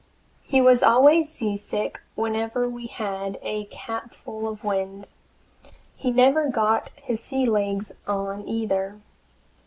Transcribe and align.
He 0.41 0.61
was 0.61 0.81
always 0.81 1.31
seasick 1.31 2.01
whenever 2.15 2.67
we 2.67 2.87
had 2.87 3.37
a 3.43 3.65
capful 3.65 4.47
of 4.47 4.63
wind. 4.63 5.05
He 5.95 6.09
never 6.09 6.47
got 6.49 6.89
his 6.95 7.21
sea 7.21 7.45
legs 7.45 7.91
on, 8.07 8.47
either. 8.47 8.99